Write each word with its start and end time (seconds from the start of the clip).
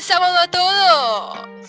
Sábado 0.00 0.38
a 0.38 0.48
todos. 0.48 1.59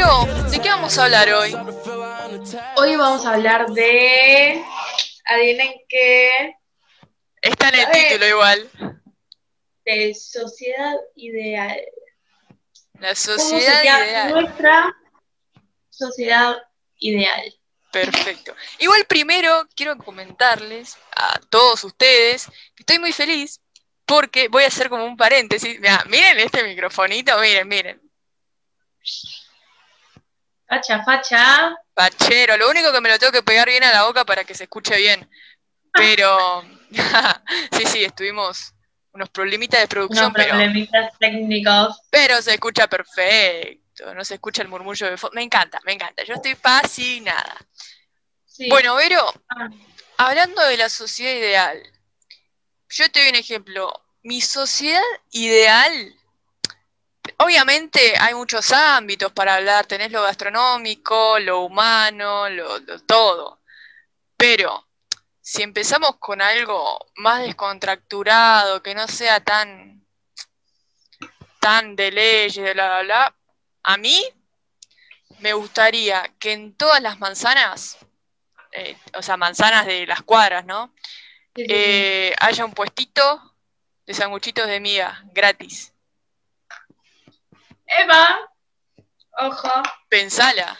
Vero, 0.00 0.24
¿de 0.50 0.62
qué 0.62 0.68
vamos 0.70 0.96
a 0.96 1.04
hablar 1.04 1.30
hoy? 1.30 1.54
Hoy 2.76 2.96
vamos 2.96 3.26
a 3.26 3.34
hablar 3.34 3.66
de. 3.66 4.64
Adivinen 5.26 5.74
qué. 5.90 6.54
Está 7.42 7.68
en 7.68 7.74
el 7.74 7.84
A 7.84 7.90
ver. 7.90 8.08
título 8.08 8.26
igual. 8.26 8.70
De 9.84 10.14
sociedad 10.14 10.94
ideal. 11.16 11.78
La 12.94 13.08
¿Cómo 13.08 13.14
sociedad 13.16 13.82
ideal. 13.82 14.30
nuestra 14.30 14.96
sociedad 15.90 16.56
ideal? 16.96 17.54
Perfecto. 17.92 18.56
Igual 18.78 19.04
primero 19.04 19.68
quiero 19.76 19.98
comentarles 19.98 20.96
a 21.14 21.38
todos 21.50 21.84
ustedes 21.84 22.46
que 22.74 22.84
estoy 22.84 23.00
muy 23.00 23.12
feliz 23.12 23.60
porque 24.06 24.48
voy 24.48 24.64
a 24.64 24.68
hacer 24.68 24.88
como 24.88 25.04
un 25.04 25.18
paréntesis. 25.18 25.78
Mirá, 25.78 26.02
miren 26.08 26.40
este 26.40 26.64
microfonito, 26.64 27.38
miren, 27.38 27.68
miren. 27.68 28.10
Facha, 30.70 31.02
facha. 31.02 31.76
Pachero, 31.94 32.56
lo 32.56 32.70
único 32.70 32.92
que 32.92 33.00
me 33.00 33.08
lo 33.08 33.18
tengo 33.18 33.32
que 33.32 33.42
pegar 33.42 33.68
bien 33.68 33.82
a 33.82 33.90
la 33.90 34.04
boca 34.04 34.24
para 34.24 34.44
que 34.44 34.54
se 34.54 34.64
escuche 34.64 34.96
bien. 34.96 35.28
Pero, 35.92 36.64
sí, 37.72 37.84
sí, 37.86 38.04
estuvimos 38.04 38.72
unos 39.12 39.28
problemitas 39.30 39.80
de 39.80 39.88
producción, 39.88 40.26
Unos 40.26 40.34
pero, 40.36 40.50
problemitas 40.50 41.18
técnicos. 41.18 42.00
pero 42.10 42.40
se 42.40 42.54
escucha 42.54 42.86
perfecto, 42.86 44.14
no 44.14 44.24
se 44.24 44.34
escucha 44.34 44.62
el 44.62 44.68
murmullo 44.68 45.10
de 45.10 45.16
fondo. 45.16 45.34
Me 45.34 45.42
encanta, 45.42 45.80
me 45.84 45.92
encanta, 45.92 46.22
yo 46.22 46.34
estoy 46.34 46.54
fascinada. 46.54 47.56
Sí. 48.46 48.68
Bueno, 48.68 48.94
Vero, 48.94 49.26
Ah, 49.48 49.68
hablando 50.18 50.62
de 50.66 50.76
la 50.76 50.88
sociedad 50.88 51.34
ideal, 51.34 51.82
yo 52.90 53.10
te 53.10 53.18
doy 53.20 53.30
un 53.30 53.34
ejemplo. 53.34 53.92
Mi 54.22 54.40
sociedad 54.40 55.02
ideal, 55.32 56.14
obviamente 57.40 58.14
hay 58.18 58.34
muchos 58.34 58.70
ámbitos 58.72 59.32
para 59.32 59.54
hablar, 59.56 59.86
tenés 59.86 60.12
lo 60.12 60.22
gastronómico, 60.22 61.38
lo 61.38 61.60
humano, 61.60 62.48
lo, 62.48 62.78
lo 62.80 63.00
todo. 63.02 63.60
Pero 64.36 64.86
si 65.40 65.62
empezamos 65.62 66.16
con 66.18 66.40
algo 66.42 66.98
más 67.16 67.42
descontracturado, 67.42 68.82
que 68.82 68.94
no 68.94 69.08
sea 69.08 69.40
tan, 69.40 70.06
tan 71.60 71.96
de 71.96 72.10
leyes, 72.12 72.64
de 72.64 72.74
bla, 72.74 72.88
bla, 72.88 73.02
bla, 73.02 73.36
a 73.82 73.96
mí 73.96 74.22
me 75.38 75.54
gustaría 75.54 76.22
que 76.38 76.52
en 76.52 76.74
todas 76.76 77.00
las 77.02 77.18
manzanas, 77.20 77.98
eh, 78.72 78.96
o 79.14 79.22
sea, 79.22 79.36
manzanas 79.36 79.86
de 79.86 80.06
las 80.06 80.22
cuadras, 80.22 80.66
¿no? 80.66 80.94
Eh, 81.56 82.34
haya 82.38 82.64
un 82.64 82.72
puestito 82.72 83.54
de 84.06 84.14
sanguchitos 84.14 84.66
de 84.66 84.80
miga, 84.80 85.24
gratis. 85.32 85.92
Eva. 87.98 88.50
Ojo. 89.38 89.82
Pensala. 90.08 90.78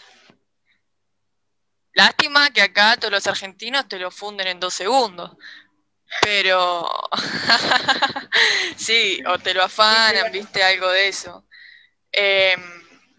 Lástima 1.92 2.50
que 2.50 2.62
acá 2.62 2.96
todos 2.96 3.12
los 3.12 3.26
argentinos 3.26 3.88
te 3.88 3.98
lo 3.98 4.10
funden 4.10 4.46
en 4.46 4.60
dos 4.60 4.74
segundos. 4.74 5.36
Pero 6.22 6.88
sí, 8.76 9.22
o 9.26 9.38
te 9.38 9.54
lo 9.54 9.62
afanan, 9.62 10.30
viste, 10.32 10.62
algo 10.62 10.88
de 10.88 11.08
eso. 11.08 11.46
Em, 12.12 12.60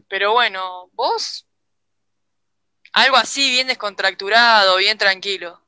pero 0.08 0.34
bueno, 0.34 0.90
vos, 0.94 1.48
algo 2.94 3.16
así, 3.16 3.50
bien 3.50 3.68
descontracturado, 3.68 4.78
bien 4.78 4.98
tranquilo. 4.98 5.62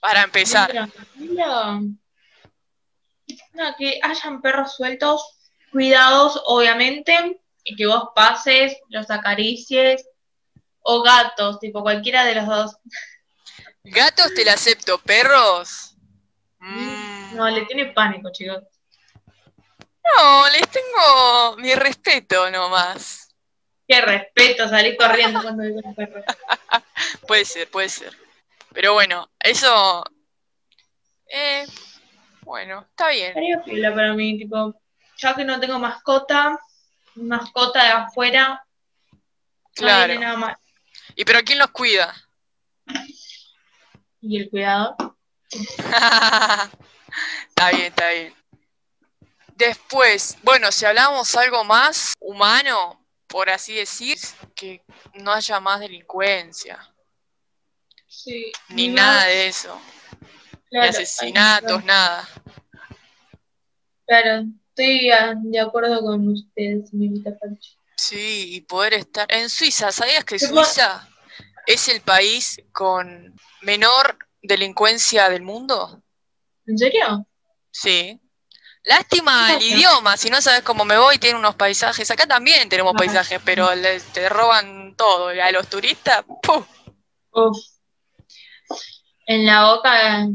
Para 0.00 0.22
empezar. 0.22 0.70
Tranquilo. 0.70 1.80
No, 3.52 3.76
que 3.76 4.00
hayan 4.02 4.40
perros 4.40 4.76
sueltos, 4.76 5.37
cuidados, 5.70 6.40
obviamente, 6.46 7.40
y 7.64 7.76
que 7.76 7.86
vos 7.86 8.10
pases, 8.14 8.76
los 8.88 9.10
acaricies, 9.10 10.06
o 10.80 11.02
gatos, 11.02 11.58
tipo 11.60 11.82
cualquiera 11.82 12.24
de 12.24 12.34
los 12.36 12.46
dos. 12.46 12.76
Gatos 13.84 14.32
te 14.34 14.44
la 14.44 14.54
acepto, 14.54 14.98
perros. 14.98 15.94
Mm, 16.60 17.36
No, 17.36 17.48
le 17.50 17.66
tiene 17.66 17.86
pánico, 17.86 18.30
chicos. 18.32 18.62
No, 20.16 20.48
les 20.50 20.68
tengo 20.70 21.56
mi 21.58 21.74
respeto 21.74 22.50
nomás. 22.50 23.28
Qué 23.86 24.00
respeto, 24.00 24.68
salí 24.68 24.96
corriendo 24.96 25.40
cuando 25.42 25.62
digo 25.62 25.80
un 25.84 25.94
perro. 25.94 26.22
Puede 27.26 27.44
ser, 27.44 27.70
puede 27.70 27.88
ser. 27.88 28.16
Pero 28.72 28.94
bueno, 28.94 29.30
eso. 29.40 30.04
Eh, 31.26 31.64
bueno, 32.42 32.86
está 32.90 33.10
bien. 33.10 33.34
Piola 33.64 33.94
para 33.94 34.14
mí, 34.14 34.38
tipo, 34.38 34.74
ya 35.18 35.34
que 35.34 35.44
no 35.44 35.60
tengo 35.60 35.78
mascota, 35.78 36.58
mascota 37.16 37.82
de 37.82 37.88
afuera, 37.90 38.64
no 39.12 39.20
Claro. 39.74 40.06
viene 40.08 40.24
nada 40.24 40.36
más. 40.36 40.56
¿Y 41.14 41.24
pero 41.24 41.42
quién 41.44 41.58
los 41.58 41.70
cuida? 41.70 42.14
Y 44.20 44.38
el 44.40 44.50
cuidado. 44.50 44.96
está 45.50 46.70
bien, 47.72 47.86
está 47.86 48.10
bien. 48.10 48.34
Después, 49.54 50.36
bueno, 50.42 50.70
si 50.70 50.84
hablamos 50.84 51.34
algo 51.36 51.64
más 51.64 52.14
humano, 52.20 53.04
por 53.26 53.50
así 53.50 53.74
decir, 53.74 54.16
que 54.54 54.82
no 55.14 55.32
haya 55.32 55.58
más 55.60 55.80
delincuencia, 55.80 56.78
Sí. 58.06 58.52
ni 58.68 58.88
nada 58.88 59.24
de 59.24 59.48
eso, 59.48 59.80
ni 60.20 60.68
claro, 60.70 60.88
asesinatos, 60.90 61.78
ay, 61.80 61.84
nada. 61.84 62.28
Claro, 64.06 64.44
estoy 64.78 65.50
de 65.50 65.60
acuerdo 65.60 66.00
con 66.02 66.28
ustedes, 66.28 66.90
señorita 66.90 67.30
Pancho. 67.38 67.72
Sí, 67.96 68.54
y 68.54 68.60
poder 68.60 68.94
estar 68.94 69.26
en 69.30 69.50
Suiza. 69.50 69.90
¿Sabías 69.90 70.24
que 70.24 70.38
Suiza 70.38 71.08
es 71.66 71.88
el 71.88 72.00
país 72.00 72.62
con 72.72 73.34
menor 73.62 74.18
delincuencia 74.42 75.28
del 75.28 75.42
mundo? 75.42 76.02
¿En 76.66 76.78
serio? 76.78 77.26
Sí. 77.70 78.20
Lástima 78.84 79.52
el 79.54 79.62
idioma, 79.62 80.16
si 80.16 80.30
no 80.30 80.40
sabes 80.40 80.62
cómo 80.62 80.84
me 80.84 80.96
voy, 80.96 81.18
tiene 81.18 81.38
unos 81.38 81.56
paisajes. 81.56 82.10
Acá 82.10 82.26
también 82.26 82.68
tenemos 82.68 82.92
Ajá. 82.94 82.98
paisajes, 82.98 83.40
pero 83.44 83.74
les- 83.74 84.04
te 84.12 84.28
roban 84.28 84.94
todo. 84.96 85.34
Y 85.34 85.40
a 85.40 85.50
los 85.50 85.68
turistas, 85.68 86.24
¡puf! 86.42 86.66
Uf. 87.32 87.58
En 89.26 89.44
la 89.44 89.74
boca, 89.74 90.26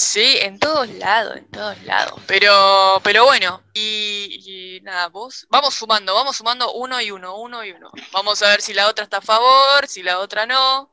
Sí, 0.00 0.36
en 0.42 0.60
todos 0.60 0.88
lados, 0.90 1.38
en 1.38 1.50
todos 1.50 1.82
lados. 1.82 2.20
Pero, 2.28 3.00
pero 3.02 3.24
bueno, 3.24 3.64
y, 3.74 4.76
y 4.76 4.80
nada, 4.82 5.08
vos, 5.08 5.44
vamos 5.50 5.74
sumando, 5.74 6.14
vamos 6.14 6.36
sumando 6.36 6.72
uno 6.74 7.00
y 7.00 7.10
uno, 7.10 7.36
uno 7.36 7.64
y 7.64 7.72
uno. 7.72 7.90
Vamos 8.12 8.40
a 8.44 8.50
ver 8.50 8.60
si 8.60 8.72
la 8.74 8.86
otra 8.86 9.02
está 9.02 9.16
a 9.16 9.22
favor, 9.22 9.88
si 9.88 10.04
la 10.04 10.20
otra 10.20 10.46
no. 10.46 10.88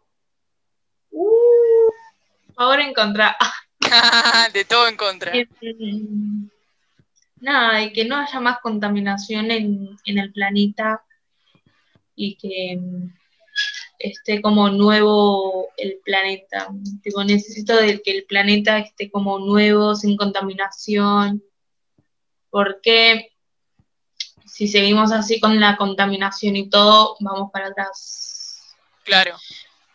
uh, 1.11 1.91
favor 2.55 2.79
en 2.79 2.95
contra. 2.95 3.38
de 4.53 4.65
todo 4.65 4.88
en 4.88 4.97
contra. 4.97 5.33
Mm, 5.61 6.47
Nada, 7.41 7.83
y 7.83 7.94
que 7.94 8.05
no 8.05 8.17
haya 8.17 8.39
más 8.39 8.57
contaminación 8.59 9.51
en, 9.51 9.99
en 10.03 10.17
el 10.17 10.33
planeta 10.33 11.03
y 12.15 12.38
que 12.38 12.77
mm, 12.81 13.13
esté 14.00 14.42
como 14.42 14.69
nuevo 14.69 15.69
el 15.77 16.00
planeta. 16.03 16.69
Tipo, 17.03 17.24
necesito 17.24 17.75
de 17.75 18.01
que 18.01 18.12
el 18.12 18.25
planeta 18.25 18.80
esté 18.80 19.09
como 19.09 19.39
nuevo, 19.39 19.95
sin 19.95 20.18
contaminación, 20.18 21.44
porque 22.50 23.31
si 24.45 24.68
seguimos 24.68 25.12
así 25.12 25.39
con 25.39 25.59
la 25.59 25.75
contaminación 25.75 26.56
y 26.56 26.69
todo, 26.69 27.18
vamos 27.19 27.51
para 27.51 27.68
atrás. 27.68 28.62
Claro. 29.03 29.36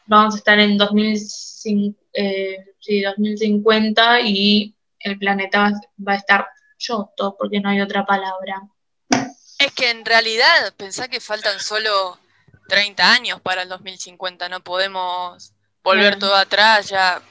Vamos 0.06 0.35
a 0.35 0.38
estar 0.38 0.58
en 0.58 0.76
2005, 0.76 1.99
eh, 2.12 2.58
sí, 2.81 3.00
2050 3.02 4.20
y 4.20 4.75
el 4.99 5.19
planeta 5.19 5.61
va, 5.61 5.73
va 6.06 6.12
a 6.12 6.17
estar 6.17 6.47
choto, 6.76 7.37
porque 7.38 7.61
no 7.61 7.70
hay 7.70 7.81
otra 7.81 8.05
palabra. 8.05 8.62
Es 9.58 9.73
que 9.73 9.91
en 9.91 10.05
realidad, 10.05 10.75
pensá 10.76 11.08
que 11.08 11.20
faltan 11.20 11.61
solo 11.61 12.19
30 12.70 13.12
años 13.12 13.40
para 13.40 13.62
el 13.62 13.69
2050, 13.69 14.49
no 14.49 14.61
podemos 14.61 15.52
volver 15.82 16.19
todo 16.19 16.34
atrás 16.34 16.88
ya, 16.88 17.20
No, 17.20 17.26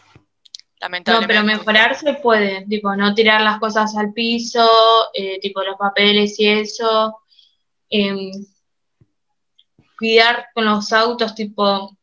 lamentablemente. 0.79 1.33
pero 1.33 1.43
mejorar 1.45 1.95
se 1.95 2.13
puede, 2.15 2.65
tipo, 2.67 2.95
no 2.95 3.13
tirar 3.13 3.41
las 3.41 3.59
cosas 3.59 3.95
al 3.97 4.13
piso, 4.13 4.69
eh, 5.13 5.39
tipo 5.39 5.61
los 5.63 5.77
papeles 5.77 6.39
y 6.39 6.47
eso, 6.47 7.19
em, 7.89 8.31
cuidar 9.97 10.47
con 10.53 10.65
los 10.65 10.91
autos, 10.93 11.35
tipo, 11.35 11.63
o 11.63 11.97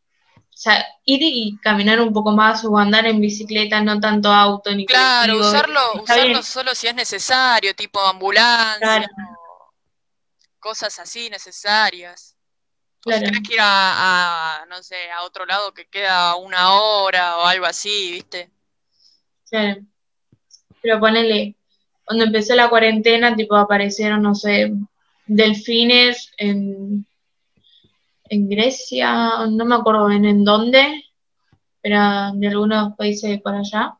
sea, 0.50 0.84
ir 1.04 1.20
y 1.22 1.58
caminar 1.62 2.00
un 2.00 2.12
poco 2.12 2.32
más 2.32 2.64
o 2.64 2.76
andar 2.78 3.06
en 3.06 3.20
bicicleta, 3.20 3.80
no 3.82 3.98
tanto 4.00 4.30
auto 4.32 4.74
ni 4.74 4.86
Claro, 4.86 5.38
usarlo, 5.38 6.02
usarlo 6.02 6.24
bien. 6.24 6.42
solo 6.42 6.74
si 6.74 6.86
es 6.86 6.94
necesario, 6.94 7.74
tipo 7.74 8.00
ambulancia, 8.00 8.78
Claro. 8.78 9.06
cosas 10.58 10.98
así 10.98 11.28
necesarias. 11.30 12.35
Claro. 13.06 13.24
tenés 13.26 13.48
que 13.48 13.54
ir 13.54 13.60
a, 13.60 14.62
a, 14.62 14.66
no 14.66 14.82
sé, 14.82 14.96
a 15.12 15.22
otro 15.22 15.46
lado 15.46 15.72
que 15.72 15.86
queda 15.86 16.34
una 16.34 16.72
hora 16.72 17.38
o 17.38 17.44
algo 17.44 17.64
así, 17.64 18.10
¿viste? 18.10 18.50
Claro. 19.48 19.80
Pero 20.82 20.98
ponele, 20.98 21.54
cuando 22.04 22.24
empezó 22.24 22.56
la 22.56 22.68
cuarentena, 22.68 23.36
tipo 23.36 23.54
aparecieron, 23.54 24.22
no 24.22 24.34
sé, 24.34 24.72
delfines 25.24 26.32
en, 26.36 27.06
en 28.24 28.48
Grecia, 28.48 29.46
no 29.50 29.64
me 29.64 29.76
acuerdo 29.76 30.08
bien 30.08 30.24
en 30.24 30.44
dónde, 30.44 31.04
pero 31.80 32.32
de 32.34 32.48
algunos 32.48 32.96
países 32.96 33.30
de 33.30 33.38
por 33.38 33.54
allá. 33.54 33.94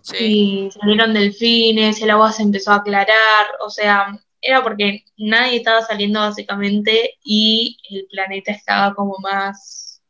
Sí. 0.00 0.66
Y 0.66 0.70
salieron 0.72 1.14
delfines, 1.14 2.02
el 2.02 2.10
agua 2.10 2.32
se 2.32 2.42
empezó 2.42 2.72
a 2.72 2.76
aclarar, 2.76 3.46
o 3.60 3.70
sea, 3.70 4.18
era 4.42 4.62
porque 4.64 5.04
nadie 5.18 5.58
estaba 5.58 5.82
saliendo 5.82 6.20
básicamente 6.20 7.18
y 7.24 7.78
el 7.90 8.06
planeta 8.10 8.52
estaba 8.52 8.94
como 8.94 9.16
más, 9.20 10.02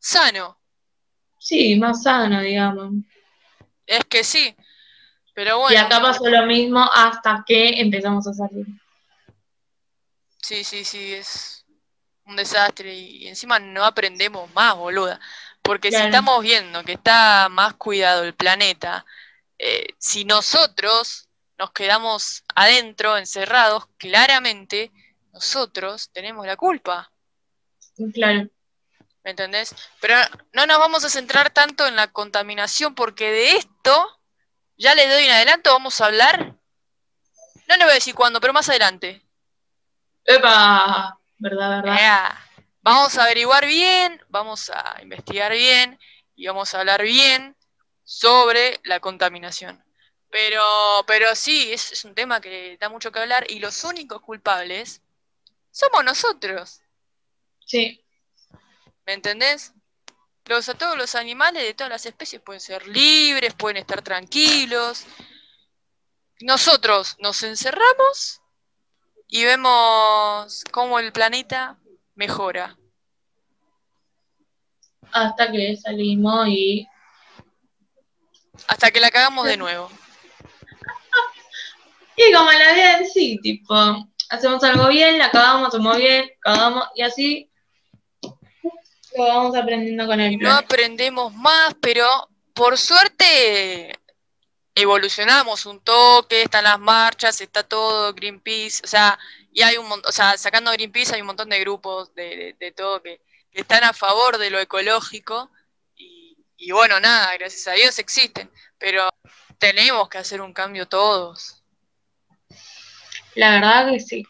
Sano, 0.00 0.58
sí, 1.38 1.76
más 1.76 2.02
sano, 2.02 2.40
digamos. 2.40 2.92
es 3.86 4.04
que 4.04 4.24
sí. 4.24 4.54
Pero 5.34 5.58
Y 5.66 5.76
bueno, 5.76 5.86
acá 5.86 6.00
pasó 6.02 6.28
lo 6.28 6.46
mismo 6.46 6.80
hasta 6.94 7.44
que 7.46 7.80
empezamos 7.80 8.26
a 8.28 8.34
salir. 8.34 8.66
sí, 10.42 10.64
sí, 10.64 10.84
sí, 10.84 11.14
es 11.14 11.66
un 12.24 12.36
desastre 12.36 12.94
y, 12.94 13.24
y 13.24 13.28
encima 13.28 13.58
no 13.58 13.84
aprendemos 13.84 14.52
más, 14.54 14.76
boluda. 14.76 15.20
Porque 15.62 15.92
si 15.92 16.02
estamos 16.02 16.42
viendo 16.42 16.84
que 16.84 16.94
está 16.94 17.48
más 17.50 17.74
cuidado 17.74 18.24
el 18.24 18.34
planeta, 18.34 19.04
eh, 19.58 19.88
si 19.98 20.24
nosotros 20.24 21.27
nos 21.58 21.72
quedamos 21.72 22.44
adentro, 22.54 23.18
encerrados, 23.18 23.86
claramente 23.98 24.92
nosotros 25.32 26.10
tenemos 26.12 26.46
la 26.46 26.56
culpa. 26.56 27.10
Claro, 28.14 28.48
¿Me 29.24 29.32
entendés? 29.32 29.74
Pero 30.00 30.14
no 30.52 30.66
nos 30.66 30.78
vamos 30.78 31.04
a 31.04 31.10
centrar 31.10 31.50
tanto 31.50 31.86
en 31.86 31.96
la 31.96 32.06
contaminación 32.12 32.94
porque 32.94 33.30
de 33.30 33.56
esto, 33.56 34.20
ya 34.76 34.94
les 34.94 35.10
doy 35.10 35.24
en 35.24 35.32
adelanto, 35.32 35.72
vamos 35.72 36.00
a 36.00 36.06
hablar. 36.06 36.54
No 37.66 37.76
les 37.76 37.84
voy 37.84 37.90
a 37.90 37.94
decir 37.94 38.14
cuándo, 38.14 38.40
pero 38.40 38.52
más 38.52 38.68
adelante. 38.68 39.22
¡Epa! 40.24 41.18
¿Verdad, 41.36 41.82
verdad? 41.82 42.38
Vamos 42.80 43.18
a 43.18 43.24
averiguar 43.24 43.66
bien, 43.66 44.22
vamos 44.28 44.70
a 44.70 44.96
investigar 45.02 45.52
bien 45.52 45.98
y 46.34 46.46
vamos 46.46 46.72
a 46.72 46.80
hablar 46.80 47.02
bien 47.02 47.56
sobre 48.04 48.80
la 48.84 49.00
contaminación. 49.00 49.84
Pero, 50.30 50.62
pero 51.06 51.34
sí, 51.34 51.72
es, 51.72 51.92
es 51.92 52.04
un 52.04 52.14
tema 52.14 52.40
que 52.40 52.76
da 52.78 52.88
mucho 52.88 53.10
que 53.10 53.18
hablar 53.18 53.46
y 53.50 53.60
los 53.60 53.82
únicos 53.84 54.20
culpables 54.20 55.02
somos 55.70 56.04
nosotros. 56.04 56.82
Sí, 57.64 58.04
¿Me 59.08 59.14
entendés? 59.14 59.72
Los, 60.44 60.68
a 60.68 60.74
todos 60.74 60.94
los 60.98 61.14
animales 61.14 61.62
de 61.62 61.72
todas 61.72 61.90
las 61.90 62.04
especies 62.04 62.42
pueden 62.42 62.60
ser 62.60 62.86
libres, 62.86 63.54
pueden 63.54 63.78
estar 63.78 64.02
tranquilos. 64.02 65.06
Nosotros 66.40 67.16
nos 67.18 67.42
encerramos 67.42 68.42
y 69.26 69.44
vemos 69.46 70.62
cómo 70.72 70.98
el 70.98 71.10
planeta 71.10 71.78
mejora. 72.14 72.76
hasta 75.10 75.50
que 75.50 75.74
salimos 75.78 76.48
y... 76.48 76.86
Hasta 78.66 78.90
que 78.90 79.00
la 79.00 79.10
cagamos 79.10 79.46
de 79.46 79.56
nuevo. 79.56 79.90
Y 82.18 82.32
como 82.32 82.50
la 82.50 82.72
vida 82.74 82.98
en 82.98 83.06
sí, 83.08 83.38
tipo, 83.42 83.74
hacemos 84.30 84.62
algo 84.64 84.88
bien, 84.88 85.18
la 85.18 85.30
cagamos, 85.30 85.68
hacemos 85.68 85.96
bien, 85.96 86.28
cagamos, 86.40 86.84
y 86.96 87.02
así 87.02 87.50
lo 89.16 89.24
vamos 89.24 89.56
aprendiendo 89.56 90.06
con 90.06 90.20
el 90.20 90.32
Y 90.32 90.36
no 90.36 90.40
plan. 90.40 90.56
aprendemos 90.58 91.32
más, 91.34 91.74
pero 91.80 92.28
por 92.54 92.76
suerte 92.76 93.92
evolucionamos 94.74 95.66
un 95.66 95.80
toque, 95.80 96.42
están 96.42 96.64
las 96.64 96.78
marchas, 96.78 97.40
está 97.40 97.62
todo 97.62 98.12
Greenpeace, 98.14 98.82
o 98.84 98.86
sea, 98.86 99.18
y 99.52 99.62
hay 99.62 99.76
un 99.76 99.88
montón, 99.88 100.08
o 100.08 100.12
sea, 100.12 100.36
sacando 100.36 100.70
Greenpeace 100.72 101.14
hay 101.14 101.20
un 101.20 101.26
montón 101.28 101.48
de 101.48 101.60
grupos 101.60 102.14
de, 102.14 102.36
de- 102.36 102.56
de 102.58 102.72
todo 102.72 103.02
que, 103.02 103.20
que 103.50 103.60
están 103.62 103.82
a 103.84 103.92
favor 103.92 104.38
de 104.38 104.50
lo 104.50 104.60
ecológico 104.60 105.50
y, 105.96 106.36
y 106.56 106.70
bueno, 106.72 107.00
nada, 107.00 107.32
gracias 107.38 107.66
a 107.66 107.72
Dios 107.72 107.98
existen, 107.98 108.50
pero 108.78 109.08
tenemos 109.58 110.08
que 110.08 110.18
hacer 110.18 110.40
un 110.40 110.52
cambio 110.52 110.86
todos. 110.86 111.57
La 113.38 113.52
verdad 113.52 113.92
que 113.92 114.00
sí. 114.00 114.26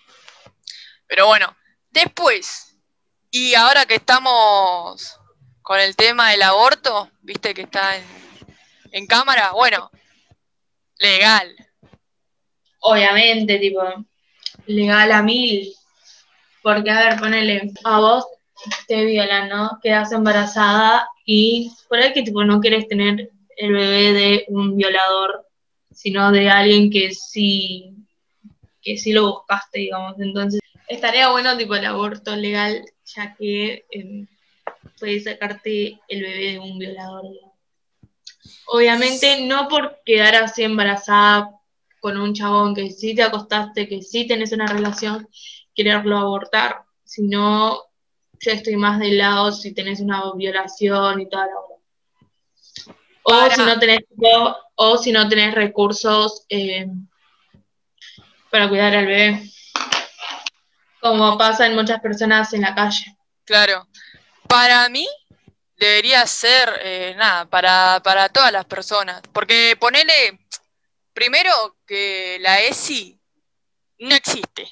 Pero 1.06 1.28
bueno, 1.28 1.56
después, 1.88 2.76
y 3.30 3.54
ahora 3.54 3.86
que 3.86 3.94
estamos 3.94 5.18
con 5.62 5.80
el 5.80 5.96
tema 5.96 6.30
del 6.30 6.42
aborto, 6.42 7.10
viste 7.22 7.54
que 7.54 7.62
está 7.62 7.96
en, 7.96 8.04
en 8.92 9.06
cámara, 9.06 9.52
bueno, 9.52 9.90
legal. 10.98 11.56
Obviamente, 12.80 13.58
tipo, 13.58 13.82
legal 14.66 15.10
a 15.12 15.22
mil. 15.22 15.72
Porque, 16.62 16.90
a 16.90 17.00
ver, 17.00 17.18
ponele, 17.18 17.72
a 17.84 18.00
vos 18.00 18.26
te 18.88 19.06
violan, 19.06 19.48
¿no? 19.48 19.78
Quedas 19.82 20.12
embarazada 20.12 21.08
y 21.24 21.72
por 21.88 21.98
ahí 21.98 22.12
que, 22.12 22.24
tipo, 22.24 22.44
no 22.44 22.60
quieres 22.60 22.86
tener 22.88 23.30
el 23.56 23.72
bebé 23.72 24.12
de 24.12 24.44
un 24.48 24.76
violador, 24.76 25.46
sino 25.94 26.30
de 26.30 26.50
alguien 26.50 26.90
que 26.90 27.14
sí, 27.14 27.97
que 28.88 28.96
sí 28.96 29.12
lo 29.12 29.30
buscaste, 29.32 29.80
digamos. 29.80 30.18
Entonces, 30.18 30.60
estaría 30.88 31.30
bueno, 31.30 31.56
tipo, 31.58 31.74
el 31.74 31.84
aborto 31.84 32.34
legal, 32.34 32.82
ya 33.04 33.34
que 33.34 33.84
eh, 33.90 34.26
puedes 34.98 35.24
sacarte 35.24 36.00
el 36.08 36.22
bebé 36.22 36.52
de 36.52 36.58
un 36.58 36.78
violador. 36.78 37.22
digamos. 37.30 37.52
Obviamente, 38.66 39.44
no 39.44 39.68
por 39.68 40.00
quedar 40.06 40.36
así 40.36 40.62
embarazada 40.62 41.50
con 42.00 42.16
un 42.16 42.32
chabón 42.32 42.74
que 42.74 42.90
sí 42.90 43.14
te 43.14 43.22
acostaste, 43.22 43.88
que 43.88 44.00
sí 44.00 44.26
tenés 44.26 44.52
una 44.52 44.66
relación, 44.66 45.28
quererlo 45.74 46.16
abortar, 46.16 46.82
sino 47.04 47.82
yo 48.40 48.52
estoy 48.52 48.76
más 48.76 48.98
del 49.00 49.18
lado 49.18 49.52
si 49.52 49.74
tenés 49.74 50.00
una 50.00 50.32
violación 50.34 51.20
y 51.20 51.28
toda 51.28 51.46
la. 51.46 51.52
O 53.24 53.50
si 53.50 53.60
no 53.60 53.78
tenés 53.78 54.00
o, 54.16 54.56
o 54.76 54.96
si 54.96 55.12
no 55.12 55.28
tenés 55.28 55.54
recursos 55.54 56.46
eh, 56.48 56.86
para 58.50 58.68
cuidar 58.68 58.94
al 58.94 59.06
bebé. 59.06 59.50
Como 61.00 61.38
pasa 61.38 61.66
en 61.66 61.74
muchas 61.74 62.00
personas 62.00 62.52
en 62.52 62.62
la 62.62 62.74
calle. 62.74 63.16
Claro. 63.44 63.86
Para 64.48 64.88
mí 64.88 65.06
debería 65.76 66.26
ser, 66.26 66.68
eh, 66.82 67.14
nada, 67.16 67.44
para, 67.46 68.00
para 68.02 68.28
todas 68.28 68.52
las 68.52 68.64
personas. 68.64 69.22
Porque 69.32 69.76
ponele, 69.78 70.40
primero 71.12 71.76
que 71.86 72.38
la 72.40 72.60
ESI 72.60 73.18
no 74.00 74.14
existe. 74.14 74.68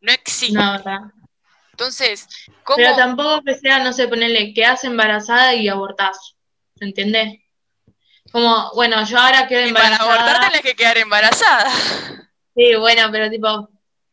No 0.00 0.12
existe. 0.12 0.58
No, 0.58 0.72
¿verdad? 0.72 0.98
Entonces, 1.70 2.28
¿cómo? 2.62 2.76
Pero 2.76 2.94
tampoco 2.96 3.42
que 3.44 3.54
sea, 3.54 3.78
no 3.80 3.92
sé, 3.92 4.06
ponerle, 4.08 4.54
quedás 4.54 4.84
embarazada 4.84 5.54
y 5.54 5.68
abortás. 5.68 6.36
¿Se 6.76 6.84
entiende? 6.84 7.44
Como, 8.30 8.72
bueno, 8.74 9.04
yo 9.04 9.18
ahora 9.18 9.46
quedo 9.46 9.66
Y 9.66 9.72
para 9.72 9.86
embarazada. 9.86 10.12
abortar 10.12 10.46
tenés 10.48 10.60
que 10.62 10.74
quedar 10.74 10.98
embarazada. 10.98 11.70
Sí, 12.54 12.74
bueno, 12.76 13.08
pero 13.10 13.28
tipo, 13.30 13.68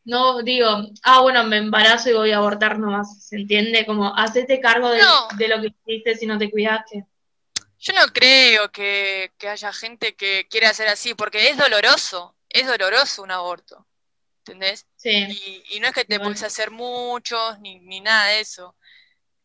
no 0.06 0.42
digo, 0.42 0.68
ah, 1.04 1.22
bueno, 1.22 1.44
me 1.44 1.58
embarazo 1.58 2.10
y 2.10 2.14
voy 2.14 2.32
a 2.32 2.38
abortar 2.38 2.80
nomás, 2.80 3.24
¿se 3.28 3.36
entiende? 3.36 3.86
Como, 3.86 4.16
hacete 4.18 4.60
cargo 4.60 4.90
de, 4.90 5.00
No. 5.00 5.28
de 5.38 5.48
lo 5.48 5.62
que 5.62 5.68
hiciste 5.86 6.16
si 6.16 6.26
no 6.26 6.38
te 6.38 6.50
cuidaste. 6.50 7.06
Yo 7.80 7.94
no 7.94 8.06
creo 8.14 8.72
que, 8.72 9.32
que 9.38 9.50
haya 9.50 9.72
gente 9.74 10.16
que 10.16 10.48
quiera 10.50 10.70
hacer 10.70 10.88
así, 10.88 11.14
porque 11.16 11.50
es 11.50 11.58
doloroso, 11.58 12.36
es 12.50 12.68
doloroso 12.68 13.24
un 13.24 13.32
aborto, 13.32 13.88
¿entendés? 14.40 14.86
Sí, 14.96 15.10
Y, 15.10 15.78
y 15.78 15.80
no 15.80 15.88
es 15.88 15.94
que 15.94 16.06
te 16.06 16.16
Igual. 16.16 16.28
puedes 16.30 16.44
hacer 16.44 16.70
muchos, 16.72 17.60
ni, 17.60 17.80
ni 17.80 18.02
nada 18.02 18.28
de 18.28 18.40
eso. 18.42 18.76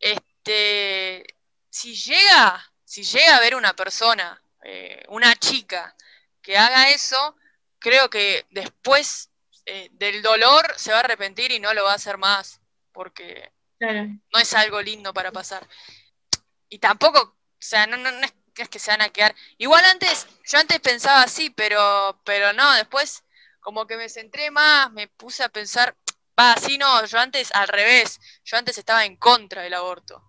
Este, 0.01 1.27
si 1.71 1.95
llega, 1.95 2.63
si 2.85 3.03
llega 3.05 3.35
a 3.35 3.39
haber 3.39 3.55
una 3.55 3.75
persona, 3.75 4.41
eh, 4.65 5.03
una 5.09 5.35
chica, 5.37 5.95
que 6.43 6.57
haga 6.59 6.91
eso, 6.91 7.37
creo 7.79 8.11
que 8.11 8.47
después 8.51 9.31
eh, 9.67 9.89
del 9.93 10.23
dolor 10.23 10.73
se 10.77 10.93
va 10.93 10.99
a 10.99 11.01
arrepentir 11.01 11.51
y 11.53 11.61
no 11.61 11.75
lo 11.75 11.85
va 11.85 11.93
a 11.93 11.97
hacer 11.97 12.19
más, 12.19 12.61
porque 12.93 13.53
claro. 13.79 14.07
no 14.33 14.39
es 14.39 14.55
algo 14.55 14.81
lindo 14.83 15.13
para 15.13 15.33
pasar. 15.33 15.67
Y 16.69 16.79
tampoco, 16.79 17.21
o 17.21 17.35
sea, 17.59 17.87
no, 17.87 17.97
no, 17.97 18.11
no 18.11 18.21
es, 18.25 18.33
que 18.71 18.79
se 18.79 18.91
van 18.91 19.03
a 19.03 19.11
quedar. 19.11 19.35
Igual 19.59 19.85
antes, 19.85 20.27
yo 20.45 20.59
antes 20.59 20.81
pensaba 20.81 21.23
así, 21.23 21.51
pero, 21.51 22.21
pero 22.25 22.53
no, 22.55 22.73
después, 22.75 23.23
como 23.61 23.87
que 23.87 23.97
me 23.97 24.09
centré 24.09 24.51
más, 24.51 24.91
me 24.93 25.09
puse 25.09 25.45
a 25.45 25.49
pensar, 25.51 25.95
va, 26.39 26.57
sí, 26.57 26.79
no, 26.79 27.05
yo 27.05 27.19
antes 27.19 27.55
al 27.55 27.69
revés, 27.69 28.19
yo 28.45 28.57
antes 28.57 28.79
estaba 28.79 29.05
en 29.05 29.17
contra 29.17 29.63
del 29.63 29.75
aborto. 29.75 30.23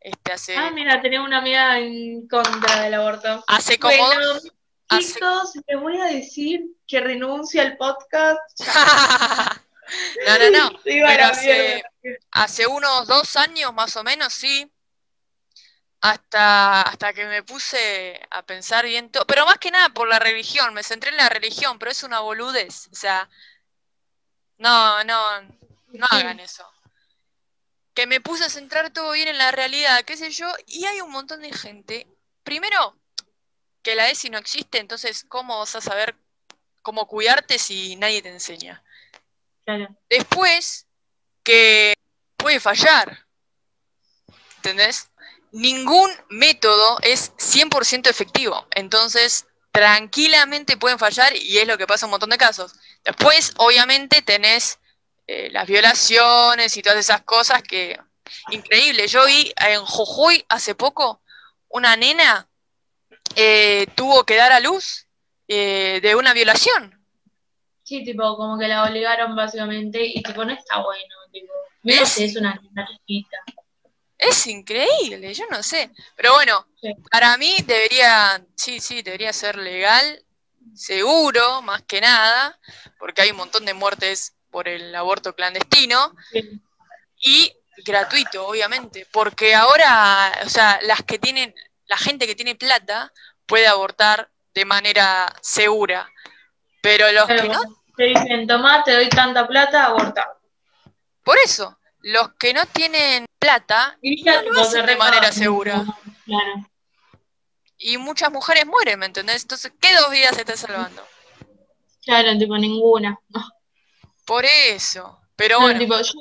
Este, 0.00 0.32
hace, 0.32 0.56
Ah, 0.56 0.70
mira, 0.70 1.00
tenía 1.00 1.22
una 1.22 1.38
amiga 1.38 1.78
en 1.78 2.26
contra 2.28 2.82
del 2.82 2.94
aborto. 2.94 3.44
hace 3.46 3.78
como 3.78 3.96
Bueno, 3.96 4.26
dos- 4.26 4.52
chicos, 4.88 5.52
les 5.66 5.80
voy 5.80 6.00
a 6.00 6.04
decir 6.06 6.64
que 6.86 7.00
renuncie 7.00 7.60
al 7.60 7.76
podcast. 7.76 8.40
no, 10.26 10.38
no, 10.38 10.50
no. 10.50 10.66
A 10.76 10.80
Pero 10.84 11.24
hace- 11.24 11.82
mierda. 12.02 12.18
hace 12.30 12.66
unos 12.66 13.06
dos 13.06 13.36
años 13.36 13.72
más 13.72 13.96
o 13.96 14.02
menos, 14.04 14.32
sí. 14.32 14.70
Hasta, 16.00 16.82
hasta 16.82 17.12
que 17.12 17.24
me 17.26 17.44
puse 17.44 18.20
a 18.30 18.42
pensar 18.44 18.84
bien 18.84 19.10
todo. 19.10 19.24
Pero 19.24 19.46
más 19.46 19.58
que 19.58 19.70
nada 19.70 19.88
por 19.90 20.08
la 20.08 20.18
religión, 20.18 20.74
me 20.74 20.82
centré 20.82 21.10
en 21.10 21.16
la 21.16 21.28
religión, 21.28 21.78
pero 21.78 21.92
es 21.92 22.02
una 22.02 22.18
boludez. 22.20 22.88
O 22.90 22.96
sea, 22.96 23.28
no, 24.58 25.04
no, 25.04 25.42
no 25.42 26.06
Sí. 26.10 26.16
hagan 26.16 26.40
eso. 26.40 26.66
Que 27.94 28.06
me 28.08 28.20
puse 28.20 28.44
a 28.44 28.48
centrar 28.50 28.90
todo 28.90 29.12
bien 29.12 29.28
en 29.28 29.38
la 29.38 29.52
realidad, 29.52 30.02
qué 30.04 30.16
sé 30.16 30.30
yo, 30.30 30.52
y 30.66 30.86
hay 30.86 31.00
un 31.02 31.10
montón 31.12 31.40
de 31.42 31.52
gente. 31.52 32.08
Primero, 32.42 32.96
que 33.82 33.94
la 33.94 34.10
ESI 34.10 34.30
no 34.30 34.38
existe, 34.38 34.78
entonces, 34.78 35.24
¿cómo 35.28 35.58
vas 35.58 35.74
a 35.74 35.80
saber 35.80 36.14
cómo 36.82 37.06
cuidarte 37.06 37.58
si 37.58 37.96
nadie 37.96 38.22
te 38.22 38.28
enseña? 38.28 38.82
Claro. 39.64 39.88
Después, 40.08 40.86
que 41.42 41.94
puede 42.36 42.60
fallar. 42.60 43.26
¿Entendés? 44.56 45.10
Ningún 45.50 46.10
método 46.30 46.98
es 47.02 47.32
100% 47.36 48.08
efectivo. 48.08 48.66
Entonces, 48.70 49.46
tranquilamente 49.70 50.76
pueden 50.76 50.98
fallar 50.98 51.34
y 51.34 51.58
es 51.58 51.66
lo 51.66 51.78
que 51.78 51.86
pasa 51.86 52.06
en 52.06 52.08
un 52.08 52.12
montón 52.12 52.30
de 52.30 52.38
casos. 52.38 52.74
Después, 53.04 53.52
obviamente, 53.56 54.22
tenés 54.22 54.78
eh, 55.26 55.50
las 55.50 55.66
violaciones 55.66 56.76
y 56.76 56.82
todas 56.82 56.98
esas 56.98 57.22
cosas 57.22 57.62
que... 57.62 57.98
Increíble. 58.50 59.08
Yo 59.08 59.26
vi 59.26 59.52
en 59.56 59.84
Jujuy 59.84 60.44
hace 60.48 60.74
poco 60.74 61.20
una 61.68 61.96
nena 61.96 62.48
eh, 63.36 63.86
tuvo 63.94 64.24
que 64.24 64.36
dar 64.36 64.52
a 64.52 64.60
luz 64.60 65.06
eh, 65.48 66.00
de 66.02 66.14
una 66.14 66.32
violación. 66.32 66.98
Sí, 67.82 68.04
tipo, 68.04 68.36
como 68.36 68.58
que 68.58 68.68
la 68.68 68.84
obligaron 68.84 69.34
básicamente 69.34 70.04
y 70.04 70.22
tipo, 70.22 70.44
no 70.44 70.52
está 70.52 70.78
bueno, 70.82 71.14
tipo, 71.32 71.52
menos 71.82 72.16
Es- 72.18 72.36
una 72.36 72.58
chiquita. 72.88 73.38
Es 74.16 74.46
increíble, 74.46 75.34
yo 75.34 75.44
no 75.50 75.62
sé. 75.64 75.90
Pero 76.14 76.34
bueno, 76.34 76.66
Sí. 76.80 76.94
para 77.10 77.36
mí 77.38 77.56
debería, 77.66 78.40
sí, 78.56 78.78
sí, 78.78 79.02
debería 79.02 79.32
ser 79.32 79.56
legal, 79.56 80.24
seguro, 80.74 81.60
más 81.62 81.82
que 81.82 82.00
nada, 82.00 82.58
porque 82.98 83.22
hay 83.22 83.30
un 83.32 83.36
montón 83.38 83.64
de 83.64 83.74
muertes 83.74 84.34
por 84.50 84.68
el 84.68 84.94
aborto 84.94 85.34
clandestino 85.34 86.14
Sí. 86.30 86.60
y 87.20 87.52
gratuito, 87.84 88.46
obviamente, 88.46 89.06
porque 89.12 89.54
ahora, 89.56 90.32
o 90.46 90.48
sea, 90.48 90.78
las 90.82 91.02
que 91.02 91.18
tienen, 91.18 91.52
la 91.92 91.98
gente 91.98 92.26
que 92.26 92.34
tiene 92.34 92.54
plata 92.54 93.12
puede 93.44 93.66
abortar 93.66 94.30
de 94.54 94.64
manera 94.64 95.30
segura, 95.42 96.10
pero 96.80 97.12
los 97.12 97.26
que 97.26 97.46
no, 97.50 97.60
te 97.94 98.04
dicen, 98.04 98.46
tomá, 98.46 98.82
te 98.82 98.92
doy 98.94 99.10
tanta 99.10 99.46
plata, 99.46 99.84
aborta. 99.84 100.26
por 101.22 101.36
eso, 101.36 101.78
los 102.00 102.32
que 102.38 102.54
no 102.54 102.64
tienen 102.64 103.26
plata 103.38 103.98
Y 104.00 104.24
ya, 104.24 104.40
No 104.40 104.52
lo 104.52 104.60
hacen 104.62 104.86
de 104.86 104.96
manera 104.96 105.30
segura. 105.32 105.84
Claro. 106.24 106.66
y 107.76 107.98
muchas 107.98 108.32
mujeres 108.32 108.64
mueren, 108.64 108.98
¿me 108.98 109.04
entendés? 109.06 109.42
Entonces, 109.42 109.70
¿qué 109.78 109.94
dos 109.94 110.10
vidas 110.10 110.34
se 110.34 110.40
están 110.40 110.56
salvando? 110.56 111.06
Claro, 112.06 112.38
tipo, 112.38 112.56
ninguna. 112.56 113.18
Por 114.24 114.46
eso. 114.46 115.20
Pero 115.36 115.56
No, 115.58 115.64
bueno, 115.66 115.78
tipo, 115.78 115.94
yo, 116.00 116.20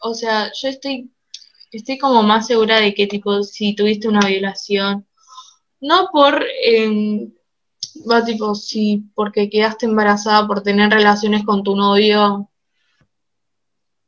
o 0.00 0.14
sea, 0.14 0.50
yo 0.58 0.68
estoy, 0.70 1.10
estoy 1.72 1.98
como 1.98 2.22
más 2.22 2.46
segura 2.46 2.80
de 2.80 2.94
que, 2.94 3.06
tipo, 3.06 3.42
si 3.42 3.74
tuviste 3.74 4.08
una 4.08 4.26
violación, 4.26 5.06
no 5.80 6.08
por, 6.12 6.44
em, 6.64 7.32
va, 8.10 8.24
tipo, 8.24 8.54
si 8.54 9.04
porque 9.14 9.50
quedaste 9.50 9.86
embarazada 9.86 10.46
por 10.46 10.62
tener 10.62 10.90
relaciones 10.90 11.44
con 11.44 11.62
tu 11.62 11.76
novio, 11.76 12.50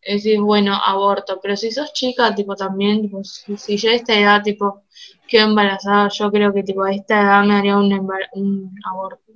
es 0.02 0.24
decir, 0.24 0.40
bueno, 0.40 0.74
aborto, 0.82 1.38
pero 1.42 1.56
si 1.56 1.70
sos 1.70 1.92
chica, 1.92 2.34
tipo, 2.34 2.56
también, 2.56 3.10
si, 3.24 3.76
yo 3.76 3.90
a 3.90 3.94
esta 3.94 4.14
edad, 4.14 4.42
tipo, 4.42 4.84
quedo 5.28 5.46
embarazada, 5.46 6.08
yo 6.08 6.30
creo 6.30 6.52
que, 6.52 6.62
tipo, 6.62 6.82
a 6.82 6.92
esta 6.92 7.20
edad 7.20 7.44
me 7.44 7.54
haría 7.54 7.76
un, 7.76 7.92
un 8.32 8.74
aborto. 8.84 9.32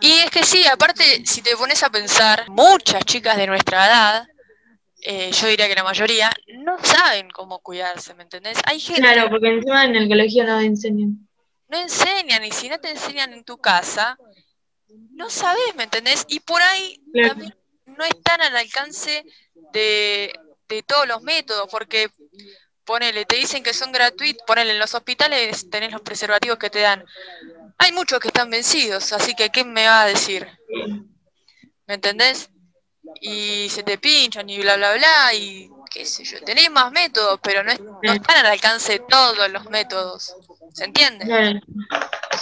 y 0.00 0.10
es 0.10 0.30
que 0.30 0.42
sí, 0.42 0.66
aparte, 0.66 1.24
si 1.24 1.40
te 1.40 1.56
pones 1.56 1.82
a 1.82 1.90
pensar, 1.90 2.50
muchas 2.50 3.04
chicas 3.04 3.36
de 3.36 3.46
nuestra 3.46 3.86
edad, 3.86 4.26
eh, 5.02 5.30
yo 5.32 5.48
diría 5.48 5.68
que 5.68 5.74
la 5.74 5.84
mayoría, 5.84 6.32
no 6.58 6.76
saben 6.82 7.28
cómo 7.30 7.58
cuidarse, 7.60 8.14
¿me 8.14 8.22
entendés? 8.22 8.58
Hay 8.66 8.80
gente 8.80 9.02
Claro, 9.02 9.30
porque 9.30 9.48
encima 9.48 9.84
en 9.84 9.96
el 9.96 10.08
colegio 10.08 10.44
no 10.44 10.60
enseñan. 10.60 11.28
no 11.68 11.78
enseñan, 11.78 12.44
y 12.44 12.52
si 12.52 12.68
no 12.68 12.78
te 12.78 12.90
enseñan 12.90 13.32
en 13.32 13.44
tu 13.44 13.58
casa, 13.58 14.16
no 15.12 15.28
sabes, 15.30 15.74
¿me 15.76 15.84
entendés? 15.84 16.24
Y 16.28 16.40
por 16.40 16.60
ahí 16.62 17.00
Claro. 17.12 17.28
también 17.30 17.54
no 17.86 18.04
están 18.04 18.40
al 18.42 18.56
alcance 18.56 19.24
de, 19.72 20.32
de 20.68 20.82
todos 20.82 21.06
los 21.08 21.22
métodos, 21.22 21.66
porque 21.70 22.10
ponele, 22.84 23.24
te 23.24 23.36
dicen 23.36 23.62
que 23.62 23.72
son 23.74 23.92
gratuitos, 23.92 24.44
ponele 24.46 24.72
en 24.72 24.78
los 24.78 24.94
hospitales 24.94 25.68
tenés 25.70 25.92
los 25.92 26.00
preservativos 26.02 26.58
que 26.58 26.70
te 26.70 26.80
dan. 26.80 27.04
Hay 27.78 27.92
muchos 27.92 28.20
que 28.20 28.28
están 28.28 28.50
vencidos, 28.50 29.12
así 29.12 29.34
que 29.34 29.50
¿qué 29.50 29.64
me 29.64 29.86
va 29.86 30.02
a 30.02 30.06
decir? 30.06 30.46
¿Me 31.86 31.94
entendés? 31.94 32.50
Y 33.20 33.68
se 33.68 33.82
te 33.82 33.98
pinchan 33.98 34.48
y 34.48 34.58
bla 34.60 34.76
bla 34.76 34.94
bla 34.94 35.34
y 35.34 35.68
qué 35.90 36.04
sé 36.06 36.24
yo, 36.24 36.40
tenés 36.42 36.70
más 36.70 36.90
métodos, 36.92 37.38
pero 37.42 37.62
no, 37.62 37.72
es- 37.72 37.80
no 37.80 38.12
están 38.12 38.38
al 38.38 38.46
alcance 38.46 38.92
de 38.92 38.98
todos 39.00 39.48
los 39.50 39.64
métodos. 39.70 40.34
¿Se 40.72 40.84
entiende? 40.84 41.24
Claro. 41.26 41.60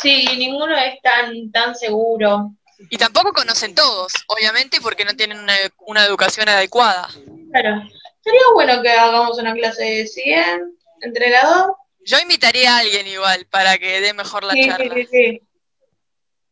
Sí, 0.01 0.25
y 0.31 0.37
ninguno 0.37 0.77
es 0.77 1.01
tan, 1.03 1.51
tan 1.51 1.75
seguro. 1.75 2.53
Y 2.89 2.97
tampoco 2.97 3.33
conocen 3.33 3.75
todos, 3.75 4.13
obviamente, 4.29 4.81
porque 4.81 5.05
no 5.05 5.15
tienen 5.17 5.39
una, 5.41 5.55
una 5.87 6.05
educación 6.05 6.49
adecuada. 6.49 7.09
Claro. 7.53 7.83
Sería 8.23 8.41
bueno 8.55 8.81
que 8.83 8.91
hagamos 8.91 9.39
una 9.39 9.53
clase 9.55 9.83
de 9.85 10.07
100 10.07 10.77
entre 11.03 11.31
las 11.31 11.43
dos. 11.43 11.73
Yo 12.05 12.19
invitaría 12.19 12.77
a 12.77 12.79
alguien 12.81 13.07
igual 13.07 13.47
para 13.51 13.77
que 13.79 14.01
dé 14.01 14.15
mejor 14.15 14.45
la 14.45 14.53
Sí, 14.55 14.63
sí, 14.63 14.69
charla. 14.69 14.95
sí, 14.95 15.07
sí. 15.11 15.43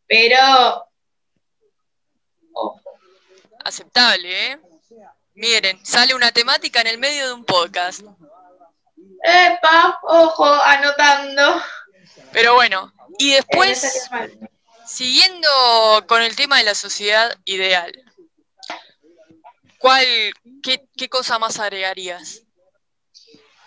Pero, 0.07 0.88
Aceptable, 3.69 4.53
¿eh? 4.53 4.59
Miren, 5.35 5.85
sale 5.85 6.15
una 6.15 6.33
temática 6.33 6.81
en 6.81 6.87
el 6.87 6.97
medio 6.99 7.27
de 7.27 7.33
un 7.35 7.45
podcast. 7.45 8.01
epa, 9.23 9.99
ojo, 10.05 10.47
anotando. 10.47 11.63
Pero 12.33 12.55
bueno, 12.55 12.91
y 13.19 13.33
Eh, 13.33 13.37
después, 13.37 14.09
siguiendo 14.87 15.49
con 16.07 16.23
el 16.23 16.35
tema 16.35 16.57
de 16.57 16.65
la 16.65 16.75
sociedad 16.75 17.37
ideal, 17.45 17.93
¿cuál, 19.79 20.07
qué, 20.63 20.89
qué 20.97 21.09
cosa 21.11 21.39
más 21.39 21.59
agregarías? 21.61 22.45